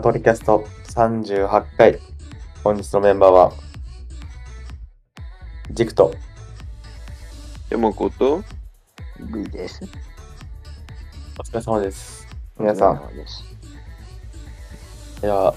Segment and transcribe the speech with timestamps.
[0.00, 1.98] ートリキャスト38回。
[2.64, 3.52] 本日のメンバーは、
[5.70, 6.14] ジクト、
[7.68, 8.42] 山子と
[9.30, 9.84] グーです。
[11.38, 12.26] お疲れ様です。
[12.58, 12.94] 皆さん。
[15.22, 15.54] いや、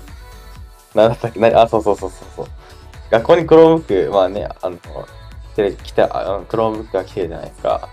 [0.93, 2.47] なんだったっけ、なあ、そうそうそうそうそう。
[3.11, 4.77] 学校にクロームブック、まあね、あの、
[5.55, 7.89] で来たあのクロームブックが来てるじゃないですか。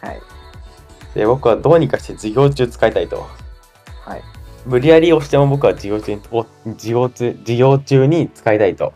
[0.00, 0.22] はい。
[1.14, 3.26] で、僕はどうにかして授業中使いたいと。
[4.06, 4.33] はい。
[4.66, 8.92] 無理やり押しても僕は授業中に、お授業中、授業中に使いたいと。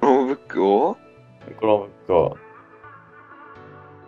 [0.00, 0.96] クロームブックを？
[1.58, 2.36] クロームブックを。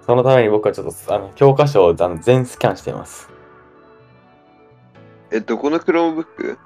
[0.00, 3.30] そのために僕はちょっとあの教科書をあの全スキャンしています。
[5.30, 6.58] え、どこのクロームブック？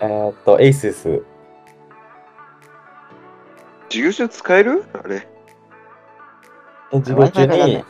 [0.00, 1.22] えーっと、ASUS。
[3.88, 4.84] 授業中使える？
[4.92, 5.28] あれ。
[6.92, 7.84] 授業中 Wi-Fi がダにメ、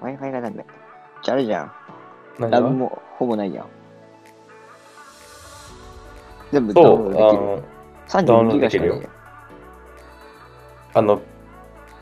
[0.00, 0.66] Wi-Fi がダメ。
[1.22, 1.72] じゃああれじゃん。
[2.48, 3.66] ラブもほぼないじゃん。
[6.52, 7.26] 全部ダウンロードできる。
[7.26, 7.62] あの、
[8.12, 9.10] ダウンロード32ギガしかないできる
[10.94, 11.20] あの、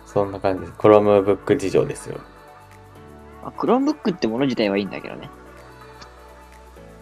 [0.06, 0.72] そんな感じです。
[0.72, 2.20] クロームブック事情ですよ。
[3.44, 5.28] あ、クロームブックってもの自体はいいんだけどね。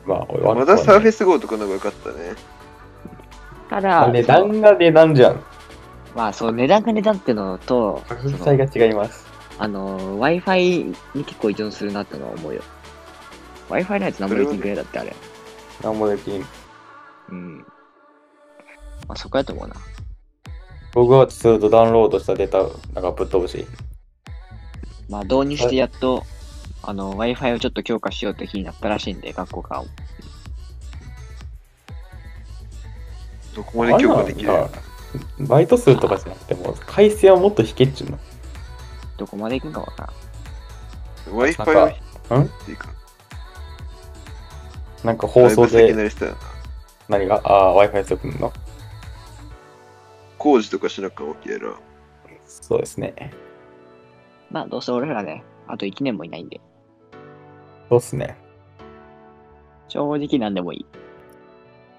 [0.05, 2.34] まあ、俺まだサーフェス号とかの方が良かったね。
[3.69, 5.43] ただ、値段が値段じゃん。
[6.15, 9.27] まあ、そう、値段が値段ってのと、価格帯が違います。
[9.59, 12.62] あの、Wi-Fi に結構依存するなってのは思うよ。
[13.69, 15.14] Wi-Fi のやつ何もできんくらいだってあれ。
[15.83, 16.45] なんもできん。
[17.31, 17.59] うん。
[19.09, 19.75] まあ、そこやと思うな。
[20.92, 22.59] 僕はずっとダウンロードしたデータ、
[22.94, 23.67] なんかぶっ飛ぶし。
[25.09, 26.25] まあ、導入してやっと、
[26.83, 29.89] あの、Wi-Fi をちょっと強化しようって日になったらしいんで、学校側も。
[33.55, 34.53] どこまで強化できる
[35.41, 38.19] バイト数とかじゃなくても、回線はもっと引けっちゅうの。
[39.17, 40.12] どこまで行くんかわか
[41.27, 41.37] らん。
[41.37, 41.92] ?Wi-Fi なんは
[42.28, 42.42] かん？
[42.70, 42.89] いいか。
[45.06, 45.94] なんか放送で。
[47.09, 48.53] 何が、ああ、Wi-Fi 強くんの？
[50.37, 51.77] 工事とかしなくても OK やろ。
[52.44, 53.33] そうですね。
[54.50, 56.61] まあ、どうせ俺らね、あと1年もいないんで、
[57.89, 58.37] そうっすね。
[59.87, 60.87] 正直なんでもいい。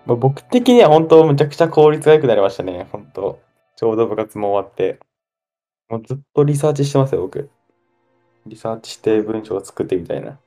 [0.06, 2.88] まあ、僕的には本当むちゃくちゃ効率が良くなりましたね。
[2.92, 3.40] 本当
[3.78, 5.00] ちょうど部活も終わって。
[5.88, 7.50] もうずっとリサーチしてますよ、僕。
[8.46, 10.38] リサーチして文章を作ってみたいな。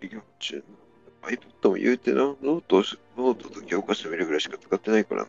[0.00, 0.62] 授業中の
[1.28, 5.28] iPad も言うてな、ノートをし、ノートと教科書見るぐらいしか使ってないからな。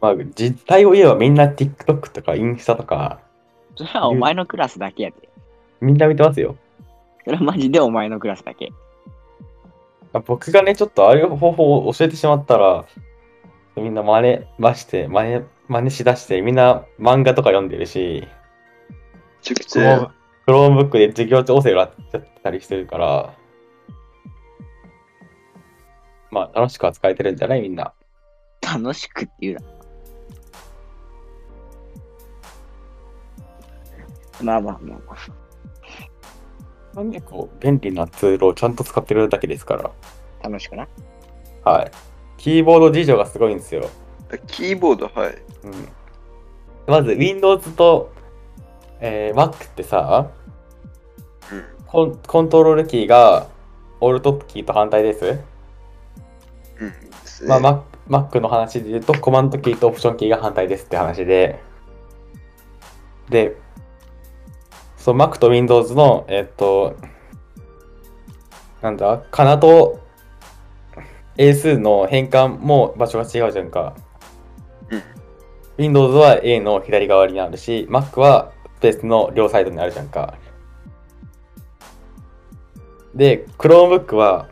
[0.00, 3.20] まあ、実態を言えばみんな TikTok とかインスタとか、
[3.76, 5.28] それはお前のクラスだけやで。
[5.80, 6.56] みんな見てますよ。
[7.24, 8.72] それはマジでお前のクラスだけ。
[10.12, 12.84] あ僕がね、ちょっとああいう方法を教えてしまったら、
[13.76, 18.28] みんな真似まして、真似、真似しだして、みんな漫画とか読んでるし、め
[19.42, 20.14] ちゃくちクロームゃ、
[20.46, 23.34] クロームブックで授業調整がやってたりしてるから、
[26.30, 27.62] まあ楽しく扱えてるんじゃない？
[27.62, 27.92] みんな。
[28.62, 29.60] 楽しくって言うな。
[34.40, 35.16] まあまあまあまあ。
[36.96, 39.90] なんでこう、便利なツールをちゃんと使ってるだけですから。
[40.42, 40.88] 楽しくな。
[41.64, 41.90] はい。
[42.36, 43.88] キーボード事情がすごいんですよ。
[44.32, 45.34] あキーボード、はい。
[45.64, 45.88] うん。
[46.86, 48.12] まず、Windows と、
[49.04, 50.30] えー Mac ってさ、
[51.50, 51.64] うん。
[51.86, 53.48] コンコントロールキーが、
[54.00, 55.40] オルトキーと反対です？
[56.78, 56.90] うん。
[56.90, 57.48] ですね。
[57.48, 61.60] まあ、Mac, の話で言うと、コマンドキーとオプションキーが反対ですって話で、
[63.28, 63.56] で、
[64.96, 66.96] そう、Mac と Windows の、えっと、
[68.82, 69.98] なんだ、かなと
[71.36, 73.94] 英数の変換も場所が違うじゃんか。
[74.90, 75.02] うん
[75.78, 80.34] Windows は A の左側にあるし、Mac はスペースの両サイドにあるじゃんか。
[83.14, 84.48] で、Chromebook は、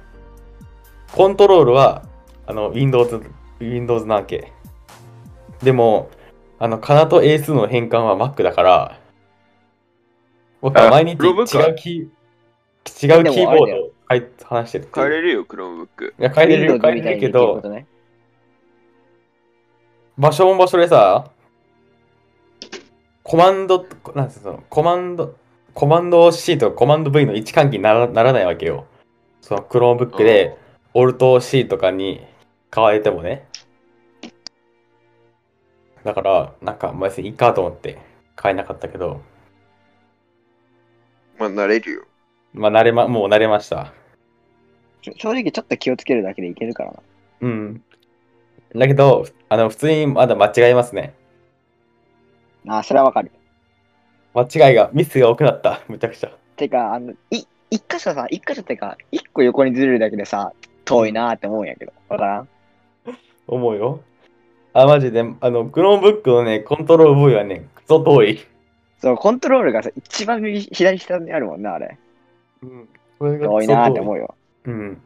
[1.13, 2.05] コントロールは
[2.51, 3.21] あの、Windows、
[3.61, 4.53] Windows なわけ。
[5.63, 6.11] でも、
[6.59, 8.99] あの、かなと英数の変換は Mac だから、
[10.61, 16.15] 僕は毎日違うキー、違うキーボードをはい話してる変えれるよ、クロームブック。
[16.19, 17.63] いや、変えれるよ、変えれるけど。
[20.19, 21.31] 場所も場所でさ、
[23.23, 25.37] コマンド、なんつうの、コマンド、
[25.75, 28.87] コマンド C とかコマンド V の位置関係にならならないわけよ。
[29.41, 30.57] その Chromebook で、
[30.95, 32.27] オルト C とかに
[32.75, 33.47] 変えてもね。
[36.05, 37.99] だから、なんか、まにいいかと思って
[38.43, 39.21] 変えなかったけど、
[41.39, 42.07] まあ、慣れるよ。
[42.53, 43.93] まあ、慣れま、もう慣れました。
[45.17, 46.99] 正直ちょっと気をつけるだけでいけるからな。
[47.41, 47.83] うん。
[48.75, 51.15] だけど、あの、普通にまだ間違えますね。
[52.67, 53.31] ああ、それはわかる。
[54.35, 55.81] 間違いが、ミスが多くなった。
[55.89, 56.31] むちゃくちゃ。
[56.57, 60.53] てか、あの、い、一箇所さ、一箇所ってか、一個横にずれるだけでさ、
[60.85, 61.93] 遠いなーって思うんやけど。
[62.09, 62.49] わからん？
[63.47, 64.01] 思うよ。
[64.73, 68.41] あ、マジで、あの、クロームブックのね、コントロール部位はね、クソ遠い。
[68.99, 71.99] そう、コントロールがさ、一番右、左下にあるもんな、あれ。
[72.63, 72.89] うん。
[73.19, 74.35] これが遠いなーって思うよ。
[74.67, 75.03] うん。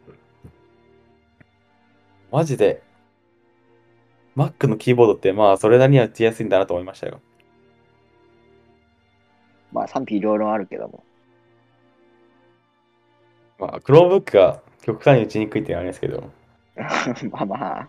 [2.30, 2.82] マジで、
[4.36, 7.20] Mac のキーボードって、まあ、それなりには打ちやすいんだなと思いましたよ。
[9.74, 11.02] まあ、賛否両論あるけども。
[13.58, 16.30] まあ、Chromebook が極端に打ちにくいっていうのはありますけど、
[17.30, 17.88] まあまあ、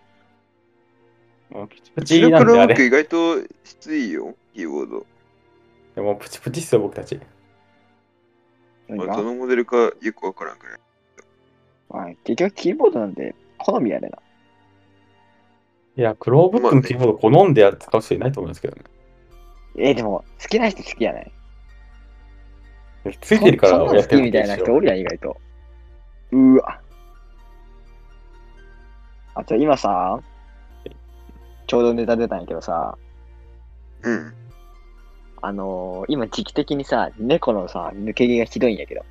[1.52, 2.88] まあプチプうちのチなんであクロームブックれ。
[2.88, 5.06] 意外ときついよ、キーボード。
[5.96, 7.20] でも、プチプチっすよ、僕たち。
[8.88, 10.80] まあどのモデルかよくわからんくらい。
[11.90, 14.18] まあ、結局キーボードなんて好みやでな。
[15.98, 18.84] いや、Chromebook のキーボード好んで使う人いないと思うんですけどね。
[19.78, 21.32] えでも、好きな人好きやない？
[23.22, 25.38] ついてるからそんなん好きみたいな人おるやん、意外と。
[26.32, 26.80] うわ。
[29.36, 30.20] あ、じゃあ今さ、
[31.68, 32.98] ちょうどネタ出たんやけどさ、
[34.02, 34.34] うん。
[35.42, 39.06] あのー今時期的にさ、猫のさ、抜け毛がひどいんやけど。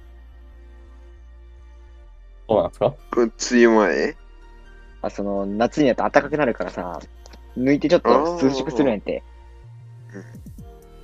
[2.49, 2.94] そうなんですか？
[3.11, 3.32] これ梅
[3.67, 4.17] 雨前？
[5.02, 7.00] あその、夏になると暖かくなるからさ、
[7.56, 9.23] 抜いてちょっと涼しくするんやって
[10.14, 10.25] うん。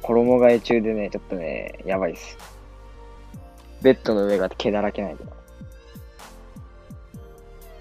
[0.03, 2.39] 衣替え中でね、ちょっとね、やばいっす。
[3.83, 5.33] ベッドの上が毛だらけなんやけど。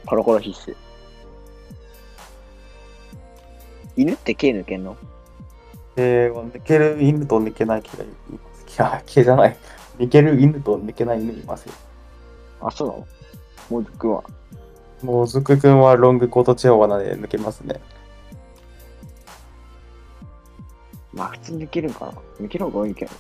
[0.06, 0.76] コロコロ必須。
[3.96, 4.96] 犬って毛抜けんの？
[5.96, 8.14] 毛は抜ける犬と抜けない毛がいま
[8.56, 8.76] す。
[8.76, 9.58] いや、毛じゃない。
[9.98, 11.74] 抜ける犬と抜けない犬いますよ。
[12.62, 13.08] あ、そうなの？
[13.70, 14.24] もうずくは？
[15.04, 17.80] もうずくくんはロングコートチワワなので抜けますね。
[21.12, 23.12] まあ普通に抜けるんかな抜ける方が多いけど。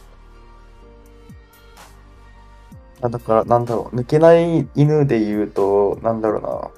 [3.01, 6.71] あだから、なんだろう、抜けない犬で言うと、なんだろ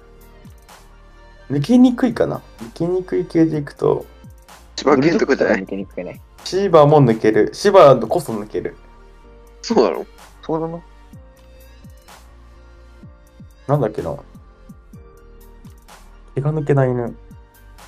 [1.50, 1.58] うな。
[1.58, 2.42] 抜けにくいかな。
[2.60, 4.06] 抜けにくい系でいくと、
[4.76, 5.64] 千葉県とかじゃない？
[5.64, 6.22] 抜けにくくね。
[6.44, 7.50] シーバーも抜ける。
[7.54, 8.76] シーバーこそ抜ける。
[9.62, 10.06] そうなの？
[10.42, 10.84] そうなの
[13.68, 14.16] なんだっけな。
[16.36, 17.08] 毛が抜けない犬。
[17.10, 17.14] い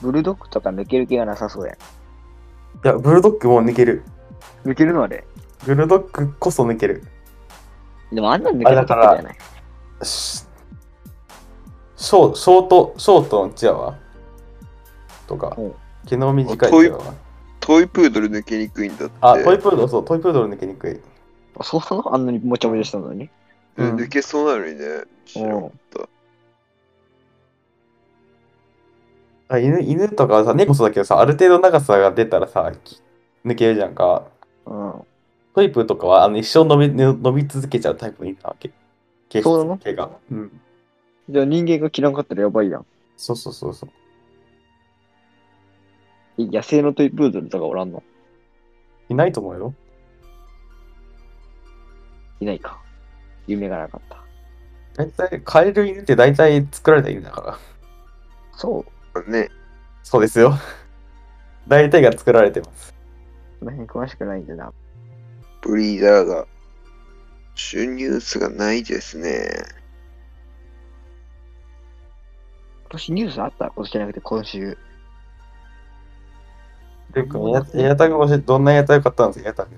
[0.02, 1.78] ブルドッグとか抜ける気がなさそうやん。
[2.84, 4.04] や、ブルドッグも抜ける。
[4.66, 5.24] 抜けるのあれ。
[5.66, 7.04] ブルドッグこそ抜ける。
[8.14, 9.38] でもあんなん抜けなかったじゃない。
[10.04, 10.46] シ
[11.96, 13.98] ショーショート、ショートのチワワ
[15.28, 15.74] とかうん、
[16.06, 17.14] 毛の短いチワワ。
[17.60, 19.16] トイプードル抜けにくいんだって。
[19.22, 21.00] あ、トイプードル、そう、トイプードル抜けにくい。
[21.58, 22.14] あそうなの？
[22.14, 23.30] あんなにもちゃもちゃしたのに？
[23.78, 24.86] うん抜けそうなのにね。
[25.26, 25.72] 知らっ
[29.48, 29.56] た。
[29.56, 33.02] あ犬犬とかさ、猫もそうだけどさ、ある程度長さが出たらさ、き
[33.46, 34.26] 抜けるじゃんか。
[34.66, 34.94] うん。
[35.56, 38.72] トイプーとかはあの一生伸び伸び続けちゃうタイプの犬なわけ？
[39.30, 39.78] 毛質そうなの？
[39.78, 40.10] 毛が。
[40.32, 40.62] うん。
[41.30, 42.86] じゃあ人間が切らんかったらやばいやん。
[43.18, 43.90] そうそうそうそう。
[46.40, 48.02] え野生のトイプードルとかおらんの？
[49.10, 49.74] いないと思うよ。
[52.40, 52.82] いないか。
[53.46, 54.24] 夢がなかった。
[54.96, 57.60] 大体、飼える犬って大体作られた犬だから。
[58.54, 58.86] そ
[59.16, 59.32] う。
[59.32, 59.50] ね。
[60.04, 60.58] そうですよ。
[61.68, 62.94] 大体が作られてます。
[63.60, 64.74] その辺詳しくないんだな。
[65.64, 66.46] ブリーダーが。
[67.56, 69.48] 収入数がないですね。
[72.82, 73.66] 今年ニュースあった?
[73.66, 74.78] 今年じゃなくて今週。
[77.14, 79.70] で、このエアエアタグ教えて、どんなエアタグ買ったんですか、エアタグ。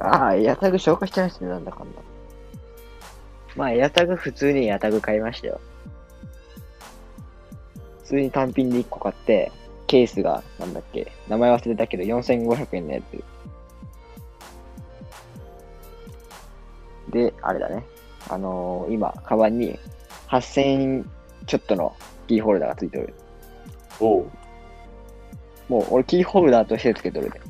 [0.00, 2.00] ああ、エアタグ紹介してないですね、なんだかんだ。
[3.56, 5.60] まあ、エアタグ普通にエアタグ買いましたよ。
[8.02, 9.50] 普通に単品で1個買って、
[9.86, 13.24] ケースが、なんだっけ、名前忘れたけど4500円のやつ。
[17.10, 17.84] で、あれだね。
[18.28, 19.78] あのー今、カバンに
[20.28, 21.10] 8000円
[21.46, 21.94] ちょっとの
[22.26, 23.14] キーホルダーがついてる。
[24.00, 24.30] おう。
[25.68, 27.40] もう、俺キーホルダーとしてつけとるで。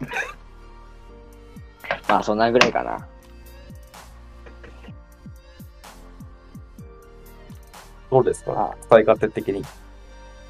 [2.08, 3.06] まあ、そんなぐらいかな。
[8.10, 8.52] どうですか？
[8.52, 9.60] あ使い勝手的に。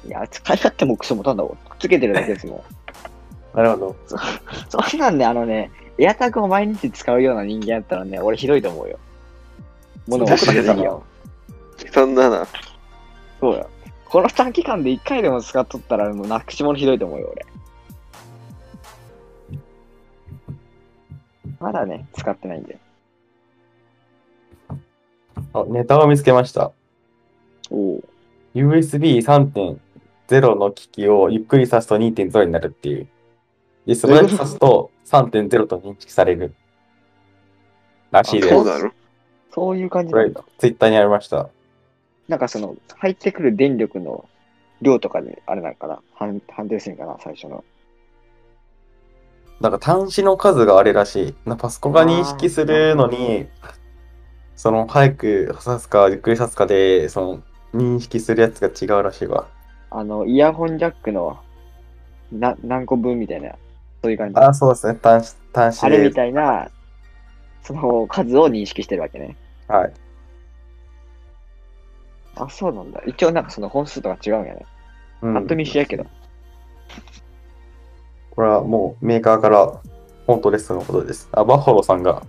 [0.05, 1.57] いや、使い勝手もクソもたんだもん。
[1.79, 2.61] つけてるだけですもん。
[3.53, 3.95] なるほど。
[4.69, 8.99] そんなんね、あのね、エアタグを毎日使うような人間やったらね、俺ひどいと思うよ。
[10.07, 11.03] 物を忘れすぎよ。
[11.85, 12.47] 悲惨だな。
[13.39, 13.69] そうよ。
[14.05, 17.45] この短期間で1回でも使っとったら、もうなくし物ひどいと思うよ、俺。
[21.59, 22.77] まだね、使ってないんで。
[25.53, 26.71] あ、ネタを見つけました。
[27.69, 28.01] おお。
[28.55, 33.07] USB3.0 の機器をゆっくり挿すと2.0になるっていう。
[33.85, 36.53] で、それだけ刺すと3.0と認識される。
[38.11, 38.49] らしいです。
[38.49, 38.91] そうなの？
[39.51, 41.49] そういう感じなんだ。、ツイッターにありました。
[42.27, 44.29] なんかその、入ってくる電力の
[44.81, 45.99] 量とかで、あれなんかな？
[46.13, 47.17] 判判定するんかな？
[47.19, 47.63] 最初の。
[49.59, 51.35] なんか端子の数があれらしい。
[51.45, 53.47] なパソコンが認識するのに、
[54.55, 59.47] その早く刺すかゆっくり刺すかで、その認識するやつが違うらしいわ。
[59.91, 61.39] あの、イヤホンジャックの
[62.31, 63.55] な何個分みたいな、
[64.03, 64.39] そういう感じ。
[64.39, 64.99] あ、そうですね。
[65.01, 66.13] 端子、端子であれみ。
[66.13, 66.69] たいな、
[67.61, 69.37] その数を認識してるわけね。
[69.69, 69.93] はい。
[72.35, 73.01] あ、そうなんだ。
[73.07, 74.65] 一応なんかその本数とか違うんやね。
[75.21, 76.05] うんと見一緒やけど。
[78.31, 79.81] これはもうメーカーから
[80.27, 81.29] 本当ですとのことです。
[81.31, 82.23] あ、バッファローさんが、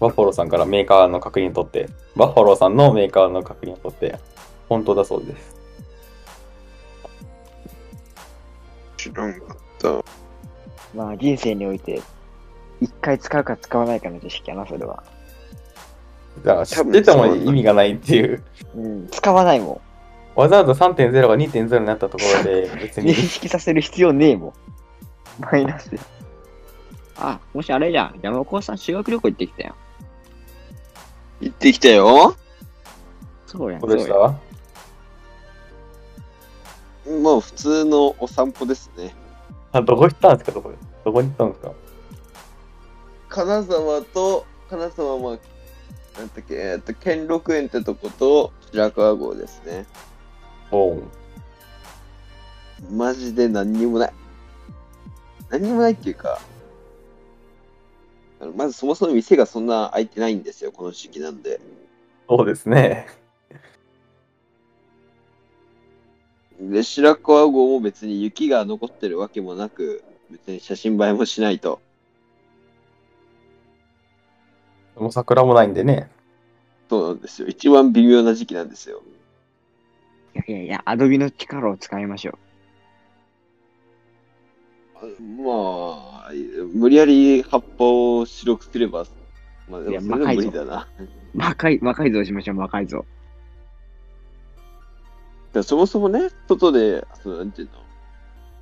[0.00, 4.18] バッファローさんからメーカーの確認を取って、バッファローさんのメーカーの確認を取って、
[4.70, 5.60] 本当だそうです。
[8.96, 9.56] 知らんか
[9.88, 10.10] った。
[10.96, 12.02] まあ人生において、
[12.80, 15.02] 一回使うか使わないかの知識やな、それは。
[16.44, 18.42] だから知ってても意味がないっていう。
[18.76, 19.80] うん、使わないも
[20.36, 23.04] わざわざ3.0が2.0になったところで、 別ん。
[23.04, 24.52] に認識させる必要ねえもん。
[25.40, 25.98] マイナスで。
[27.16, 28.18] あ、もしあれじゃん。
[28.22, 29.74] 山岡さん修学旅行行ってきたよ。
[31.40, 32.36] 行ってきたよ。
[33.46, 33.80] そうやん。
[33.80, 34.14] どうでした？
[34.14, 34.40] ま
[37.32, 39.14] あ普通のお散歩ですね。
[39.72, 40.72] あどこ行ったんですかどこ？
[41.04, 41.72] どこに行ったんですか？
[43.28, 45.20] 金沢と、金沢は、
[46.18, 49.86] なんだっけ、えっと、兼六園ってとこと白川郷ですね。
[50.72, 51.02] おう
[52.90, 54.12] マジで何にもない。
[55.50, 56.40] 何にもないっていうか、
[58.56, 61.60] まずそもそも店がそんな開いてないんですよ、この時期なんで。
[62.28, 63.06] そうですね。
[66.60, 71.80] で、白川郷も別に雪が残ってるわけもなく、別に写真映えもしないと。
[74.96, 76.10] もう桜もないんでね。
[76.90, 77.48] そうなんですよ。
[77.48, 79.02] 一番微妙な時期なんですよ。
[80.34, 82.38] いやいやいや、アドビの力を使いましょ
[84.96, 85.04] あ
[85.42, 86.30] まあ、
[86.74, 89.06] 無理やり葉っぱを白くすれば、
[89.68, 90.88] まあそれでも無理だな。
[91.32, 91.80] 魔改
[92.12, 93.06] 造しましょう、魔改造。
[95.52, 97.82] だそもそもね、外で、そのなんていうの、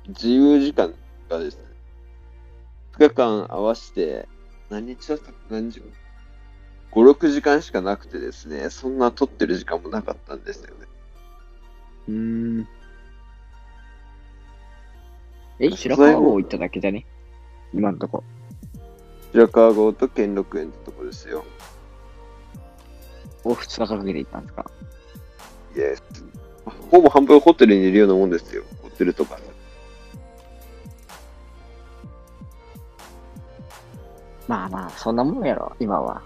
[0.09, 0.93] 自由時間
[1.29, 1.63] がですね、
[2.93, 4.27] 2日間合わせて、
[4.69, 5.81] 何日だったか何時
[6.91, 10.87] ?5、6時間しかなくてですね、そんな撮ってる時間もなかったんですよね。
[12.07, 12.67] うーん。
[15.59, 17.05] え、白川郷行っただけじゃね？
[17.73, 18.23] 今んとこ。
[19.33, 21.45] 白川郷と兼六園ってとこですよ。
[23.43, 24.71] お二日かけて行ったんですか？
[25.75, 26.01] イエス。
[26.65, 28.63] ほぼ半分ホテルにいるようなもんですよ。
[28.81, 29.37] ホテルとか。
[34.47, 36.21] まあまあ、そんなもんやろ、今は。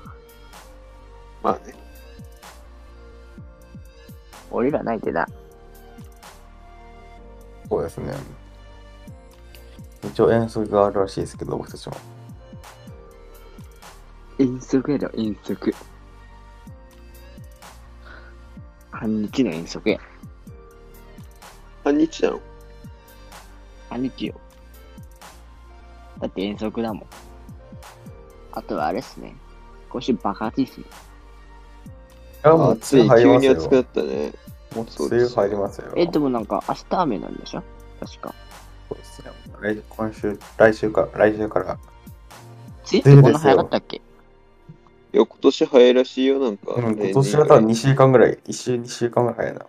[1.42, 1.76] まあね。
[4.50, 5.28] 俺らないでな。
[7.70, 8.14] そうですね。
[10.04, 11.98] 一応遠足があるらしいですけど、僕たちも。
[14.40, 15.74] 遠足やろ、遠足。
[18.92, 20.00] 半日の遠足や。
[21.84, 22.40] 半日なの
[23.90, 24.36] 半日よ。
[26.20, 27.06] だって遠足だもん。
[28.54, 29.36] あとはあれっすね。
[29.90, 30.86] 今週バカ暑いっすね。
[32.46, 33.54] いや、もう暑い、梅雨入りますよ。
[33.54, 34.34] 急に暑くなったね。
[34.76, 35.94] もう梅雨入りますよ。
[35.96, 37.64] え、でもなんか明日雨なんでしょ？
[38.00, 38.34] 確か。
[38.90, 39.32] そうですね。
[39.62, 41.78] 来今週、来週か、来週から。
[42.92, 43.98] 梅雨ってこんな早かったっけ？
[43.98, 44.02] い
[45.18, 46.74] や、今年早いらしいよ、なんか。
[46.74, 49.66] うん、今年は多分2週間ぐらい、1週、2週間ぐらい早いな。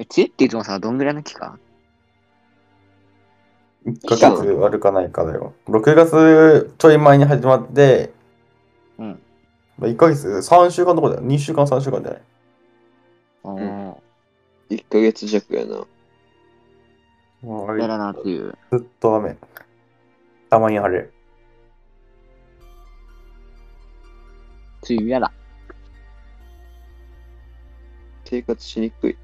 [0.00, 1.60] え、梅雨って言ってもさ、どんぐらいの期間
[3.84, 5.52] ？1ヶ月あるかないかだよ。
[5.66, 8.10] 6月ちょい前に始まって、
[8.98, 9.22] うん。
[9.78, 12.22] まあ1ヶ月、3週間とかだよ？2週間、3週間じゃない？
[13.44, 13.94] あー
[14.70, 15.86] 1ヶ月弱やな。
[17.42, 18.56] もうあれやらなっていう。
[18.72, 19.36] ずっと雨。
[20.48, 21.10] たまに晴れ。
[24.88, 25.30] 梅雨やだ。
[28.24, 29.18] 生活しにくい。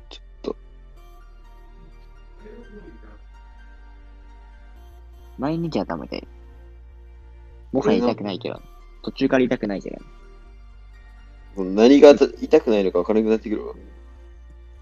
[5.39, 6.29] 毎日頭痛い。
[7.73, 8.61] もはや痛くないけど。
[9.03, 9.97] 途中から痛くないけど。
[11.57, 13.75] もう何が痛くないのか分からなくなってくるわ。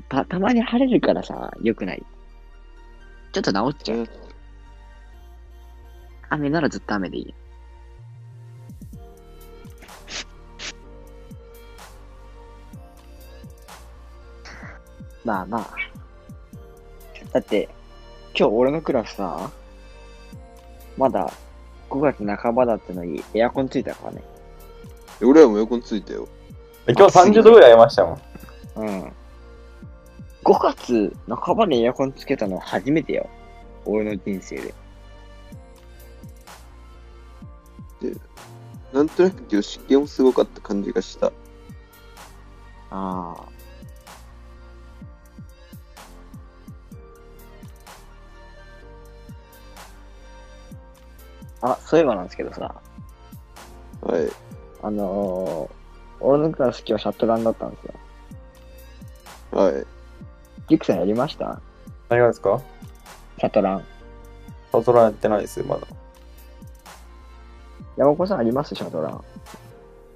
[0.09, 2.03] た、たまに晴れるからさ、良くない。
[3.33, 4.09] ちょっと治っちゃう。
[6.31, 7.35] 雨ならずっと雨でいい。
[15.25, 15.77] まあまあ。
[17.33, 17.69] だって、
[18.39, 19.51] 今日俺のクラスさ、
[20.97, 21.33] まだ
[21.91, 24.23] 5月半ばだったのにエアコンついたからね。
[25.23, 26.29] 俺らもエアコンついたよ。
[26.87, 28.21] 今日30度ぐらいありましたもん。
[28.77, 29.13] うん。
[30.45, 33.29] 5月半ばにエアコンつけたの初めてよ。
[33.87, 34.75] 俺の人生で。
[38.93, 41.29] なんとなく今日湿気もすごかった感じがした。
[42.91, 43.54] ああ。
[51.67, 52.75] あ、そういえばなんですけどさ、
[54.03, 54.29] はい。
[54.83, 57.95] あのー、俺のクラス今日シャットランだったんですよ。
[59.51, 59.87] はい。
[60.69, 61.63] ジクさんやりました？
[62.11, 62.61] 何がですか？
[63.39, 63.85] シャトラン。
[64.73, 65.87] パトランやってないですよ、まだ。
[67.97, 68.75] 山子さんあります？
[68.75, 69.25] シャトラン。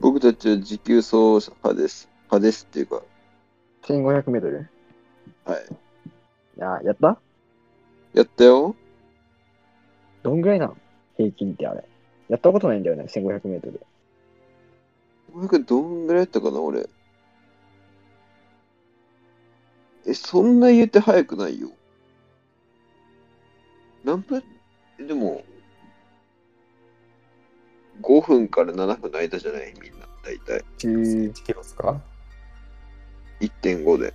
[0.00, 2.11] 僕たちは持久走派です。
[2.25, 3.00] 派ですっていうか、
[3.85, 4.69] 1500メートル？
[5.47, 5.62] はい。
[5.62, 7.19] いや、やった？
[8.12, 8.76] やったよ。
[10.23, 10.76] どんぐらいなの
[11.18, 11.84] 平均ってあれ。
[12.30, 13.80] やったことないんだよね、1500メートル。
[15.34, 16.88] 僕どんぐらいやったかな、俺。
[20.06, 21.70] え、そんな言うて早くないよ。
[24.04, 24.42] 何分？
[24.98, 25.42] えでも、
[28.00, 29.75] 5分から7分の間じゃない？
[29.80, 30.60] みんな、だいたい。
[30.78, 32.00] 1キロですか
[33.40, 34.14] ？1.5で。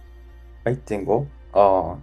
[0.65, 1.25] あ ?1.5?
[1.53, 1.98] ああ。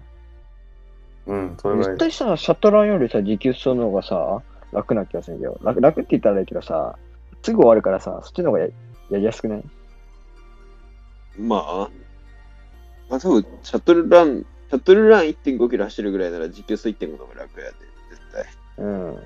[1.27, 1.99] うん、それぐらい絶。
[1.99, 4.43] 対さ、シャトランよりさ、持久走の方がさ、
[4.73, 5.59] 楽な気がするんだよ。
[5.63, 6.97] 楽楽って言ったらいいけどさ、
[7.43, 8.69] すぐ終わるからさ、そっちの方がや
[9.11, 9.65] やりやすくない？
[11.39, 11.91] まあ、
[13.09, 17.77] まあ多分、シャトルラン、シャトルラン1.5キロ走るぐらいなら持久走1.5の方が楽やで、
[18.11, 18.45] 絶対。
[18.79, 19.17] うん。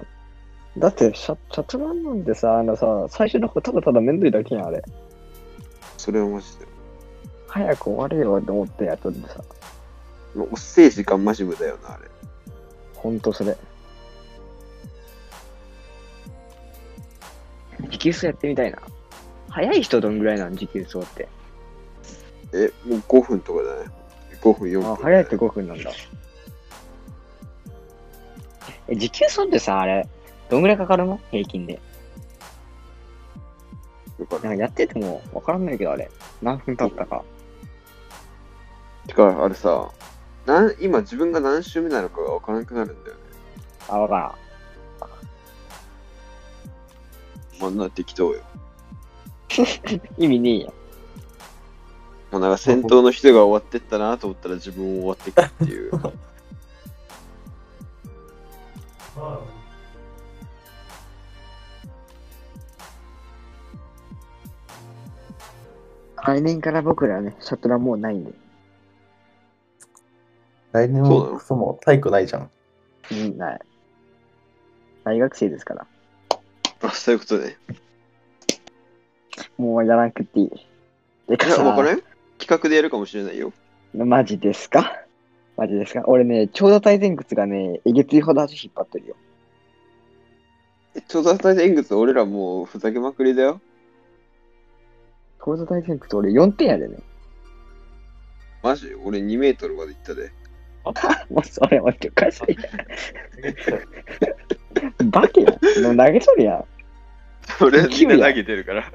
[0.78, 4.82] だってシャ、シャトランなんてさ、あのさ、最初の方ただただめんどいだけやん、あれ。
[5.98, 6.66] それはマジで。
[7.48, 9.42] 早く終われよと思ってやっとってさ、
[10.35, 12.09] もうおっせえ時間マジ無駄よな、あれ。
[12.94, 13.57] ほんとそれ。
[17.90, 18.78] 持久走やってみたいな。
[19.48, 21.28] 早い人どんぐらいなん持久走って。
[22.52, 23.90] え、もう5分とかだね。
[24.40, 24.92] 5分、4分。
[24.92, 25.90] あ、早いって5分なんだ。
[28.88, 30.08] え、持久走ってさ、あれ、
[30.48, 31.20] どんぐらいかかるの？
[31.30, 31.80] 平均で。
[34.18, 36.10] なんかやっててもわからんないけど、あれ。
[36.42, 37.24] 何分経ったか。
[39.06, 39.90] てか、あれさ、
[40.46, 43.22] なん今自分が何周目なのかが分からなくなるんだよね。
[43.88, 44.34] あ、わからん。
[47.60, 48.40] まあ、な適当よ。
[50.18, 50.72] 意味ねえや。
[52.30, 55.92] もうなんか先頭の人が終わってったなと思ったら自分も終わってくっていう。
[66.26, 68.32] 来年から僕らね、シャトラもうないんで。
[70.72, 72.50] 来年そうも体育ないじゃん。
[73.12, 73.60] うん、ない。
[75.04, 75.86] 大学生ですから。
[76.94, 77.57] あ、そういうことね。
[79.59, 80.50] もうやらなくていい。
[81.28, 81.96] でかいや、わから
[82.38, 83.52] 企画でやるかもしれないよ。
[83.94, 85.00] マジですか？
[85.57, 86.04] マジですか？
[86.07, 89.16] 俺ね、長座体前屈がね、えげついほど足引っ張ってるよ。
[90.96, 93.61] えちょうど大天靴俺らもうふざけまくりだよ。
[95.44, 96.98] 長座体前屈俺4点やでね。
[98.62, 98.94] マジ？
[99.04, 100.30] 俺2メートルまで行ったで。
[101.30, 102.57] もうそれ待っておかしい
[105.00, 105.11] やん。
[105.11, 105.52] バケやん。
[105.83, 106.64] もう投げとるやん。
[107.61, 108.85] 俺み勢いやんな投げてるから。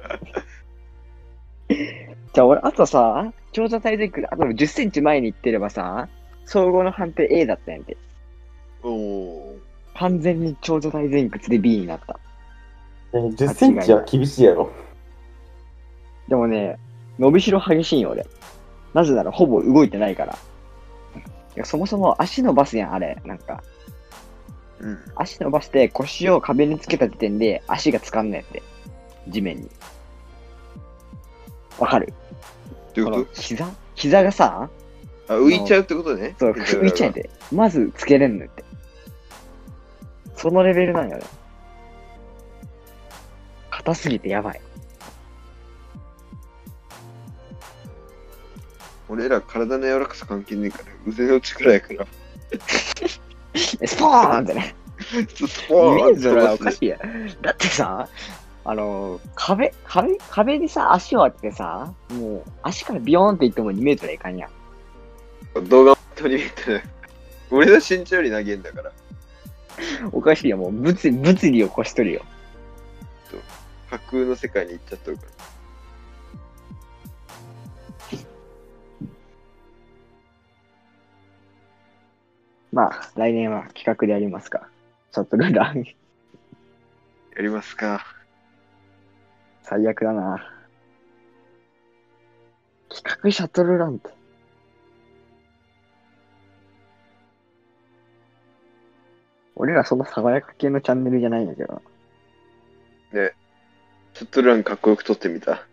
[2.32, 6.08] じゃあ俺、あとさ、長座体前屈、あと10センチ前に行ってればさ、
[6.44, 7.96] 総合の判定 A だったやんて。
[8.82, 9.56] おお。
[9.94, 12.18] 完全に長座体前屈で B になった。
[13.12, 14.70] え10センチは厳しいやろ。
[16.28, 16.78] でもね、
[17.18, 18.24] 伸びしろ激しいよ、俺。
[18.94, 20.34] なぜならほぼ動いてないから。
[20.34, 20.38] い
[21.56, 23.18] やそもそも足伸ばすやん、あれ。
[23.24, 23.62] なんか、
[24.80, 24.98] うん。
[25.14, 28.62] 足伸ばして腰を壁につけた時点で足がつかんねんって。
[29.28, 29.70] 地面に。
[31.78, 32.12] わかる？
[32.94, 33.70] どういうこ膝？
[33.94, 34.70] 膝がさ、
[35.26, 36.34] とあ、浮いちゃうってことね。
[36.38, 37.28] そう、浮いちゃうんで。
[37.52, 38.64] まずつけれんのって。
[40.36, 41.24] そのレベルなんよね。
[43.70, 44.60] 硬すぎてやばい。
[49.08, 52.06] 俺ら体の柔らかさ関係ねえから、腕の力やから。
[53.54, 54.74] え スポーンってね。
[55.00, 56.98] スポーンイメージがおかしいや。
[57.40, 58.08] だってさ、
[58.64, 65.68] あの、壁、壁、壁にさ、足を当ててさ、もう、足からビヨーンっていっても2メートルはいかんやん。
[65.68, 66.82] 動画とに見て
[67.50, 68.92] 俺の身長より投げんだから。
[70.12, 72.22] おかしいよ、もう、物理、物理を越しとるよ。
[73.90, 75.39] 架空の世界に行っちゃってるから。
[82.72, 84.68] まあ、来年は企画でやりますか。
[85.12, 85.78] シャトルラン。
[85.80, 88.04] やりますか。
[89.62, 90.44] 最悪だな。
[92.88, 94.10] 企画シャトルランって。
[99.56, 101.82] 俺らその爽やか系のチャンネルじゃないんだけど。
[103.12, 103.34] ね。
[104.14, 105.66] シャトルランかっこよく撮ってみた。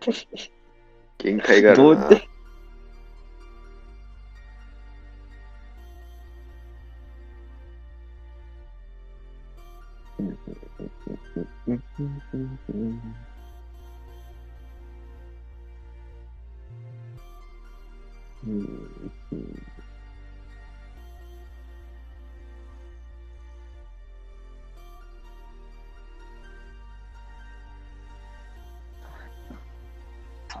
[1.18, 1.94] 限界があるな。
[1.94, 2.35] どうって。
[10.16, 10.28] そん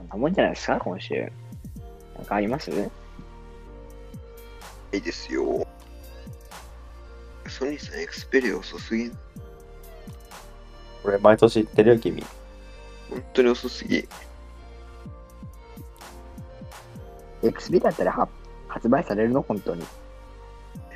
[0.08, 1.32] なもんじゃないですか、今週。
[2.16, 2.70] なんかあります
[4.92, 5.66] いいですよ。
[7.48, 9.18] ソニーさんエクスペリア遅すぎん。
[11.06, 12.20] これ毎年言ってるよ、君。
[13.08, 14.08] 本当に遅すぎ。
[17.44, 18.28] エクスビだったらは
[18.66, 19.40] 発売されるの？
[19.42, 19.84] 本当に。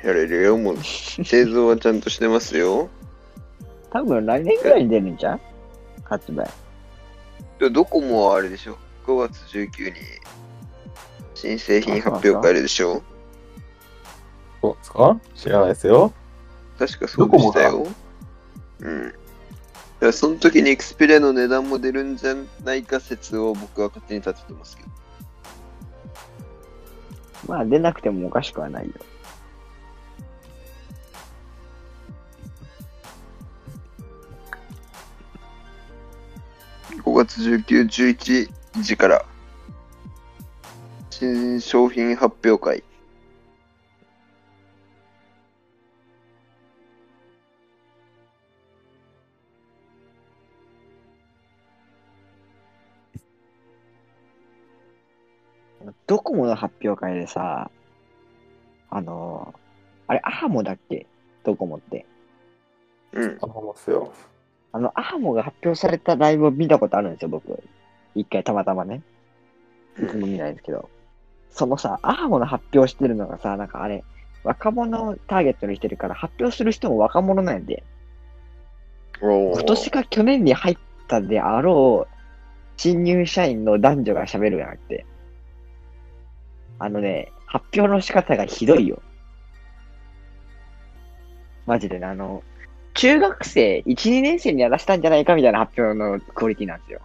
[0.03, 0.77] やれるよ、もう。
[0.83, 2.89] 製造はちゃんとしてますよ。
[3.89, 5.41] 多分来年ぐらいに出るんじゃん
[6.03, 6.45] 発売。
[7.57, 8.77] でどこもあれでしょ。
[9.05, 9.95] 5月19に
[11.35, 13.01] 新製品発表会あるでしょ。
[14.61, 15.17] そうですか？
[15.35, 16.11] 知らないですよ。
[16.77, 17.87] 確かそうでしたよ。
[18.81, 19.13] うん。
[20.01, 22.33] だからその時にエクスペリアの値段も出るんじゃ
[22.63, 24.89] ないか説を僕は勝手に立ててますけど。
[27.47, 28.93] まあ出なくてもおかしくはないよ。
[37.03, 38.49] 5月19、11
[38.81, 39.23] 時から
[41.11, 42.83] 新商品発表会。
[56.11, 57.71] ドコモの発表会でさ、
[58.89, 59.55] あの
[60.07, 61.07] あれ、アハモだっけ？
[61.45, 62.05] ドコモって。
[63.13, 63.37] うん。
[63.41, 64.11] あ、思いますよ。
[64.73, 67.63] あの、アハモが発表されたライブを見たことあるんですよ、僕。
[68.13, 69.01] 一回たまたまね。
[69.97, 70.89] いつも見ないんですけど。
[71.49, 74.03] そのさ、アハモの発表してるのがさ、なんかあれ、
[74.43, 77.85] 若者をターゲットにしてるから、発表する人も若者なんで、
[79.21, 82.13] 今年か去年に入ったであろう、
[82.75, 85.05] 新入社員の男女が喋るじゃなくて、
[86.83, 89.03] あのね、発表の仕方がひどいよ。
[91.67, 92.41] マジでね、あの、
[92.95, 97.01] 中学生、1、2年生にやらせたんじゃないかみたいな発表のクオリティなんですよ。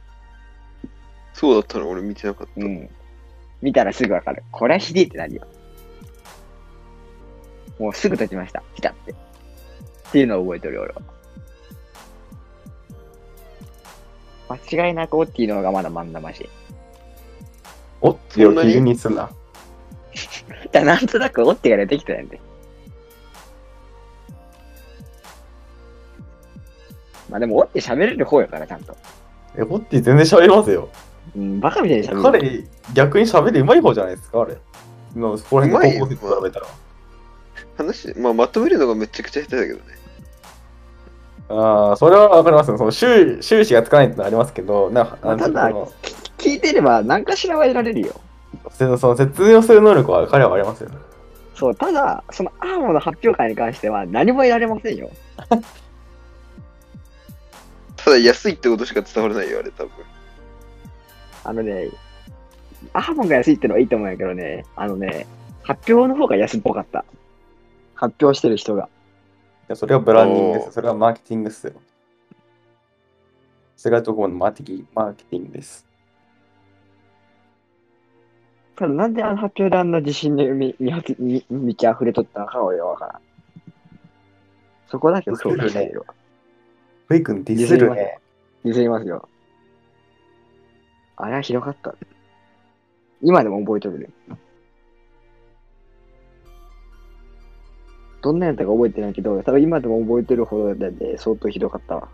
[1.35, 1.91] そうだったの？
[1.91, 2.53] 俺見てなかった。
[2.57, 2.89] うん。
[3.61, 4.45] 見たらすぐわかる。
[4.51, 5.47] これはひでえってなるよ。
[7.79, 8.63] もうすぐ立ちました。
[8.75, 9.13] ピタって。
[9.13, 9.15] っ
[10.11, 10.95] ていうのを覚えてるよ、俺
[14.49, 14.59] は。
[14.71, 16.49] 間違いなくおっていうのがまだ真ん中しい。
[18.01, 19.29] おっちを基準にすんな。
[20.73, 22.41] だなんとなくおってが出てきたやんで。
[27.29, 28.97] まあでも、おって喋れる方やから、ちゃんと。
[29.57, 30.89] え、ホッティ全然喋りますよ。
[31.37, 32.23] うん、バカみたいに喋る。
[32.23, 34.57] 彼、逆に喋りうまい方じゃないですか、あれ。
[35.17, 36.67] のそこら辺の高校生と比べたら。
[37.77, 39.85] 話、まあまとめるのがめちゃくちゃ下手だけどね。
[41.49, 42.79] ああ、それはわかりますよ。
[42.79, 45.71] その収収支がつかないってのはありますけど、なまあただ
[46.39, 48.21] 聞いてれば何かしらは得られるよ。
[48.77, 50.91] そのその説明をする能力は彼はありますよ。
[51.55, 55.11] そう、ただ、そのアーモの発表会に関しては何も得られませんよ。
[57.97, 59.93] ただ安いってことしか伝わらないよ、あれ多分。
[61.45, 61.89] あのね、
[62.93, 65.27] アーモンが安いってのはいいと思うんやけどね、あのね、
[65.63, 67.07] 発表の方が安っぽかった。
[67.95, 68.85] 発表してる人が。
[68.85, 68.89] い
[69.69, 70.73] やそれはブランディングです。
[70.73, 71.73] それはマーケティングですよ。
[73.77, 75.86] それがどこのマーケティマーケティングです。
[78.77, 83.21] ただなんであの発表であんな自信でみみみみ満ち溢れとったのかは俺はわからん。
[84.89, 86.05] そこだけ評価したいよ。
[87.09, 88.19] フェイ君ディスるね。
[88.65, 89.29] ディスりますよ。
[91.17, 91.95] あれはひどかった。
[93.23, 94.09] 今でも覚えとるね。
[98.23, 102.09] どんなやったか覚えてないけど、多分今でも覚えてるほどで、で相当ひどかったわ。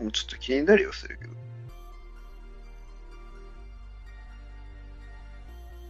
[0.00, 1.32] もうちょっと気になりはするけど。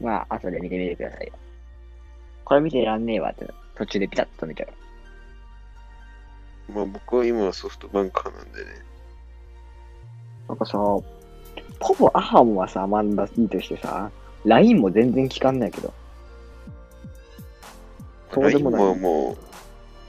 [0.01, 1.33] まあ、後で見てみてくださいよ。
[2.45, 3.47] これ見てらんねえわって、
[3.77, 6.73] 途中でピタッと見ちゃう。
[6.73, 8.71] まあ僕は今はソフトバンカーなんでね。
[10.49, 11.05] なんかさ、ほ
[11.99, 14.11] ぼアハモはさ、アマンダいいとしてさ、
[14.45, 15.93] LINE も全然聞かんないけど。
[18.33, 19.37] そうでもない LINE はもう、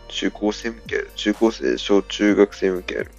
[0.08, 1.12] 中高生向けある。
[1.16, 3.12] 中高生、小中学生向けある。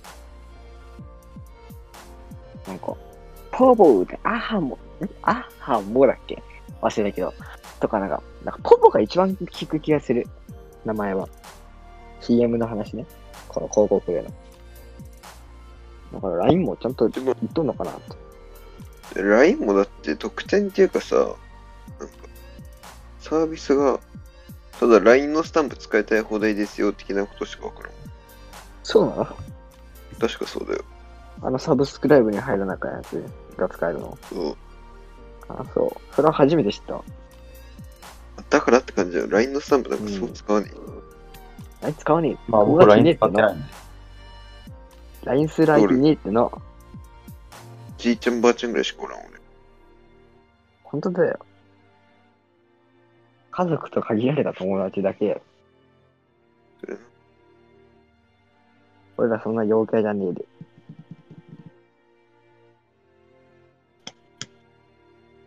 [3.53, 4.79] ポボで、アハモ、ん？
[5.23, 6.43] アハモだっけ？
[6.81, 7.33] 忘れたけど。
[7.79, 10.27] とかなんか、なんかポボが一番聞く気がする。
[10.85, 11.29] 名前は。
[12.21, 13.07] CM の話ね。
[13.49, 14.31] この広告での。
[16.15, 17.93] だから LINE もちゃんと言っとんのかな？
[17.93, 18.17] と。
[19.23, 21.37] LINE もだって特典っていうかさ、なんか、
[23.21, 24.01] サービスが、
[24.81, 27.93] ただ LINE のスタンプ使いたい放題ですよ的なことしかわからん。
[28.83, 29.27] そうなの？
[30.19, 30.85] 確かそうだよ。
[31.41, 33.25] あのサブスクライブに入らなかったやつ
[33.57, 34.57] が使えるのそう。
[35.49, 36.15] あ、そう。
[36.15, 37.03] それは初めて知った。
[38.51, 39.31] だからって感じだよ。
[39.31, 40.71] LINE のスタンプなんかそう使わね
[41.83, 41.87] え。
[41.87, 42.37] あいつ使わねえ。
[42.49, 43.31] まあ僕 LINE ねえってな。
[43.31, 43.83] 使ってないんで。
[45.25, 46.51] LINE する相手ねえってな。
[47.99, 49.29] じいちゃんばあちゃんぐらいしかおらん俺。
[50.85, 51.39] 本当だよ。
[53.51, 55.41] 家族と限られた友達だけやろ。
[56.81, 57.01] それな
[59.19, 60.45] 俺らそんな陽キャじゃねえで。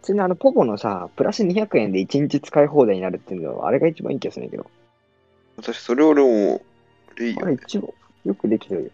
[0.06, 4.66] 通にあのポポのさ、プラス200円で1日使い放題になるっていうのは、あれが一番いい気がするんだけど。
[5.58, 6.62] 私、それ俺も、
[7.16, 7.44] あれいいよね。
[7.44, 7.90] あれ一番
[8.26, 8.90] よくできてるよ。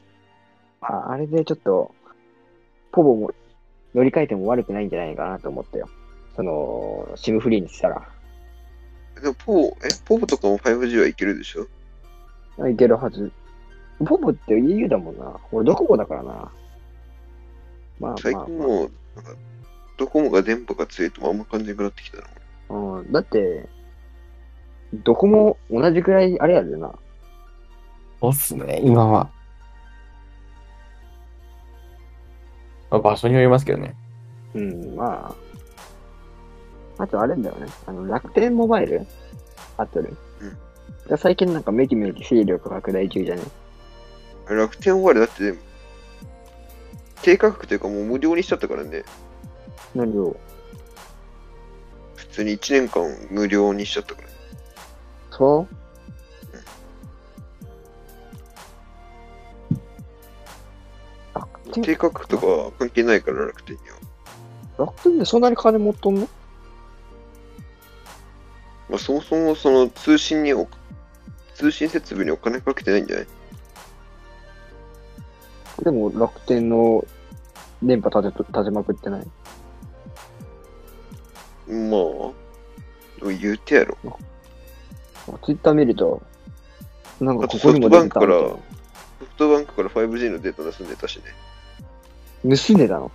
[0.82, 1.94] ああれでちょっと、
[2.92, 3.32] ポポも
[3.94, 5.90] 乗り換えても悪くないんじゃないかなと思ったよ。
[6.36, 8.08] その、シムフリーにしたら。
[9.22, 11.68] でも、ポー、え、ポーとかも 5G はいけるでしょ？
[12.60, 13.32] あいけるはず。
[14.06, 15.40] ポポって EU だもんな。
[15.52, 16.52] 俺ドコモだからな。
[18.00, 19.32] まあ最まあ、近もう、なんか、
[19.98, 22.24] ドコモが電波が強いともあんま感じなくなってきたな。
[22.70, 23.68] うん、だって、
[24.94, 26.94] どこも同じくらいあれやでな。
[28.20, 29.30] そうっすね、今は。
[32.90, 33.96] まあ、場所によりますけどね。
[34.54, 35.36] うん、ま
[36.98, 37.04] あ。
[37.04, 37.68] あとあれだよね。
[37.86, 39.06] あの、楽天モバイル？
[39.78, 40.18] アトル。
[40.42, 40.58] うん
[41.08, 43.42] が最近なんかめきめき勢力拡大中じゃね？
[44.48, 45.58] 楽天終わりだって、
[47.24, 49.04] 低価格というかもう無料にしちゃったからね。
[49.94, 50.38] 何を
[52.16, 54.28] 普通に1年間無料にしちゃったから。
[55.32, 55.76] そう？
[61.34, 64.86] 楽天低価格とかは関係ないから楽天には。
[64.86, 66.28] 楽天でそんなに金持っとんの？
[68.90, 70.68] まあ、そもそもその通信にお
[71.56, 73.28] 通信設備にお金かけてないんじゃない？
[75.84, 77.06] でも楽天の
[77.82, 79.28] 電波立てと立てまくってない？
[81.68, 82.32] ま
[83.28, 83.98] あ、言うてやろ。
[85.44, 86.22] ツイッター見ると、
[87.20, 88.58] なんかここにも出てたみたいソ
[89.20, 91.24] フトバンクから 5G のデータ盗んでたしね。
[92.44, 93.12] な盗んでたの？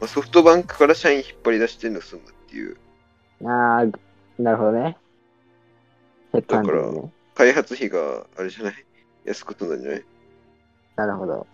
[0.00, 2.00] まあ、ソフトバンクから社員引っ張り出して盗んだっ
[2.48, 2.76] ていう。
[3.44, 3.86] ああ、
[4.42, 4.96] なるほどね。
[6.32, 7.12] ヘッドハンティングね。
[7.34, 8.74] 開発費があれじゃない？
[9.24, 10.04] 安く済んだんじゃない？
[10.96, 11.46] なるほど。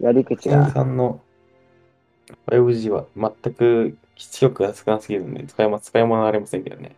[0.00, 0.70] やり口が。
[0.70, 1.20] さんの
[2.46, 6.96] 5G は全く基地局が少なすぎるんで、使いま使い物はありませんけどね。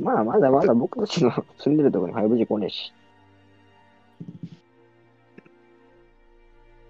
[0.00, 2.92] まあ、まだまだ僕たちの住んでるところに 5G 来ねえし。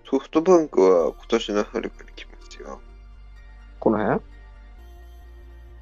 [0.08, 2.80] ソフトバンクは今年の春から来ますよ。
[3.80, 4.20] この辺？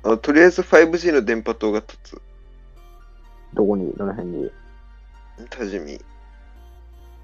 [0.03, 2.23] あとりあえず 5G の電波塔が立つ。
[3.53, 4.51] どこにどの辺に？
[5.51, 6.01] 多治見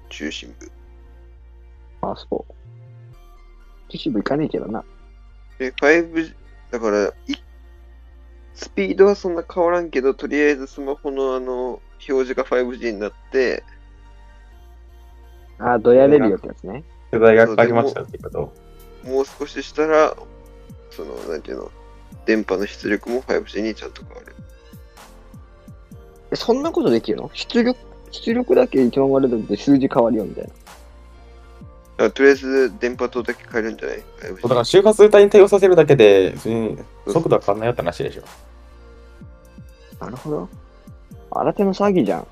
[0.09, 0.71] 中心部。
[2.01, 2.53] あ、そう。
[3.89, 4.83] 都市部行かねえけどな。
[5.59, 6.33] で、5G、
[6.71, 7.11] だから、い
[8.53, 13.63] スピードはそんな変わらんけど、とりあえずスマホのあの、表示が 5G になって、
[15.59, 16.83] あ、どやれるよってやつね。
[17.11, 18.53] 世代が変わりましたってこと？
[19.05, 20.15] もう少ししたら、
[20.91, 21.71] その、なんていうの、
[22.25, 24.35] 電波の出力も 5G にちゃんと変わる。
[26.31, 27.31] え、そんなことできるの？
[27.33, 27.79] 出力、
[28.11, 30.49] 出力だけ一番悪いとって数字変わるよみたいな。
[31.97, 38.23] だからとりあえず電波塔だけ変えるんじゃない？5G だから周波数帯に対応させるだけで、別に速度は変わんないよって話でしょ。
[39.99, 40.49] なるほど。
[41.31, 42.27] 新手の詐欺じゃん。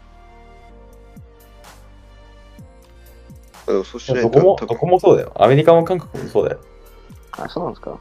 [3.68, 5.32] あでもそうしないどこも、とどこもそうだよ。
[5.36, 6.60] アメリカも韓国もそうだよ。
[7.32, 7.98] あ、そうなんですか？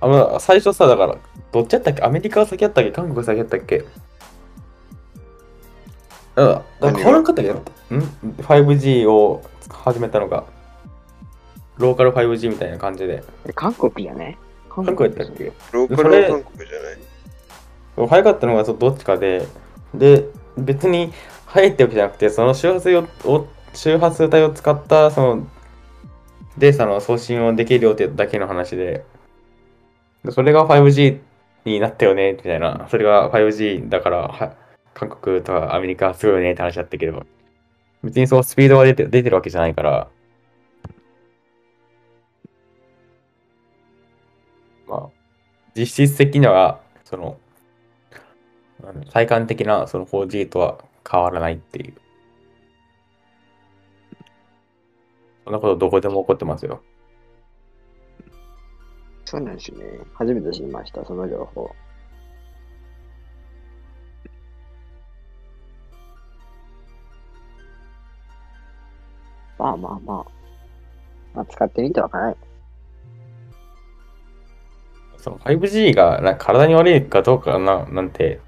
[0.00, 1.16] あの最初さ、だから、
[1.52, 2.02] どっちやったっけ？
[2.02, 2.90] アメリカが先やったっけ？
[2.90, 3.84] 韓国が先やったっけ？
[6.34, 7.52] うん、だから変わらんかったっけ？
[7.52, 7.56] ん
[8.40, 10.44] ?5G を始めたのが、
[11.78, 13.22] ローカル 5G みたいな感じで。
[13.46, 14.38] え、韓国じゃね。
[14.68, 15.52] 韓韓国やったっけ？
[15.72, 16.78] ローカルは韓国じゃ
[18.02, 18.08] ない。
[18.08, 19.46] 早かったのがそどっちかで、
[19.94, 21.12] で、別に
[21.46, 25.46] 早いってわけじゃなくて、その周波数をを周波数帯を使ったその
[26.58, 29.04] データの送信をできるよってだけの話で、
[30.24, 31.20] でそれが 5G
[31.64, 32.86] になったよね、みたいな。
[32.90, 34.56] それが 5G だから、は
[34.94, 37.24] 韓国とかアメリカはすごいよねって話だったけど、
[38.02, 40.08] 別にそうスピードが出て出てるわけじゃないから、
[45.74, 47.38] 実質的には、その、
[49.10, 51.94] 体感的なその 4G とは変わらないっていう。
[55.44, 56.82] そんなことどこでも起こってますよ。
[59.24, 59.84] そうなんですね。
[60.14, 61.70] 初めて知りました、その情報。
[69.58, 70.42] まあまあまあ。
[71.34, 72.36] まあ、使ってみてわからない。
[75.22, 78.40] その 5G がな体に悪いかどうかななんて、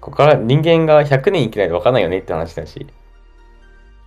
[0.00, 2.86] ここから人間が100年生きないと分かんないよねって話だし。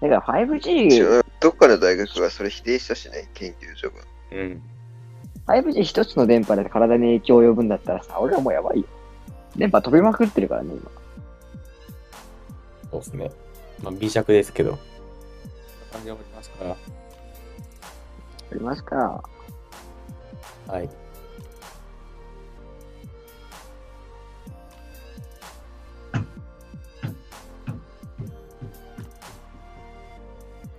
[0.01, 3.95] だから 5G、違うどっかの大学がそれ否定したしね、研究所が。
[4.31, 4.61] うん。
[5.47, 8.85] 5G 一つの電波で体に影響を及ぶんだったらさ、俺はもうやばいよ。
[9.57, 10.91] 電波飛びまくってるからね、今。
[12.91, 13.31] そうですね。
[13.83, 14.79] まあ、微弱ですけど。
[15.91, 16.75] 感じが思いますかあ
[18.53, 19.21] りますか。
[20.67, 20.73] ら。
[20.73, 20.89] はい。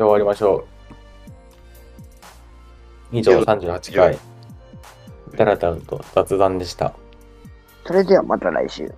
[0.05, 0.67] 終わりましょ
[3.13, 3.17] う。
[3.17, 4.19] 以上38回。
[5.37, 6.93] だらだらと雑談でした。
[7.87, 8.93] それではまた来週。